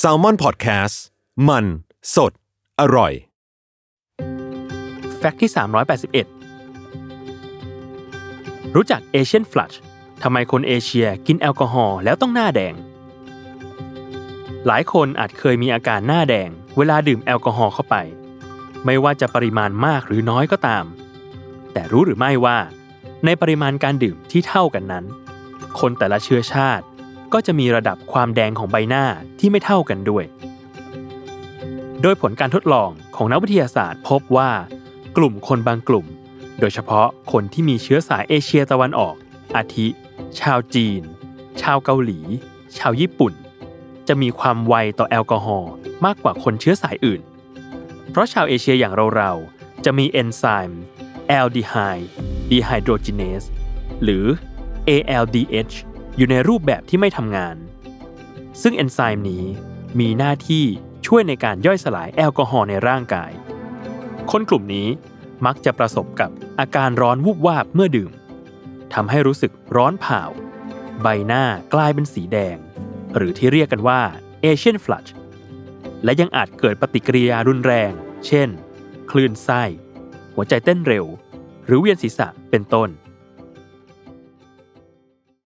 [0.00, 0.96] s a l ม o n PODCAST
[1.48, 1.64] มัน
[2.14, 2.32] สด
[2.80, 3.12] อร่อย
[5.16, 5.50] แฟกต์ที่
[6.52, 9.72] 381 รู้จักเอเชียนฟลัช
[10.22, 12.74] ทำไมคนเอเชียกินแอลกอฮอล์แล้วต้องหน้าแดง
[14.66, 17.96] หลายคนอาจเคยมีอาการหน้าแดง เวลาดื่มแอลกอฮอล์เข้าไป
[18.84, 20.84] ไม่ว่าจะปริมาณมากหรือน้อยก็ตาม
[21.72, 22.58] แต่รู้หรือไม่ว่า
[23.24, 25.04] ในปริมาณการดื่มที่เท่ากันนั้น
[25.78, 26.84] คนแต่ละเชื้อชาติ
[27.32, 29.04] ก็จะมีระดับความแดงของใบหน้า
[29.38, 30.24] ที่ไม่เท่ากันด้วย
[32.02, 34.50] โดยผลการทดลองของนักวิทยาศาสตร์ พบว่า
[35.16, 36.06] กลุ่มคนบางกลุ่ม
[36.60, 39.14] โดยเฉพาะคนที่มีเชื้อสายเอเชียตะวันออก
[39.56, 39.86] อาทิ
[40.40, 41.02] ชาวจีน
[41.62, 42.18] ชาวเกาหลี
[42.78, 43.32] ชาวญี่ปุ่น
[44.08, 45.72] จะมีความไวต่อแอลกอฮอล์
[46.04, 47.20] มากกว่าคนเชื้อสายอื่น
[48.10, 50.82] เพราะชาวเอเชียอย่างเราๆจะมีเอนไซม์
[51.28, 51.74] aldehyde
[52.50, 53.42] dehydrogenase
[54.02, 54.24] หรือ
[54.88, 55.74] ALDH
[56.16, 57.56] อยู่ในรูปแบบที่ไม่ทำงาน
[58.62, 59.44] ซึ่งเอนไซม์นี้
[60.00, 60.64] มีหน้าที่
[61.06, 63.32] ช่วยในการย่อยสลายแอลกอฮอล์ในร่างกาย
[64.30, 64.88] คนกลุ่มนี้
[65.46, 66.30] มักจะประสบกับ
[66.60, 68.10] อาการร้อนวูบวาบเมื่อดื่ม
[68.94, 70.22] ทำให้รู้สึกร้อนเผา
[71.02, 71.44] ใบหน้า
[71.74, 72.56] กลายเป็นสีแดง
[73.16, 74.00] หรือที่เรียกกันว่า
[74.44, 75.10] Asian Flush
[76.04, 77.92] และยังอาจเกิดปฏิกิริยารุนแรง
[78.26, 78.48] เช่น
[79.10, 79.62] คลื่นไส้
[80.34, 81.06] หัวใจเต้นเร็ว
[81.66, 82.88] หรือเวียนศีรษะเป็นต้น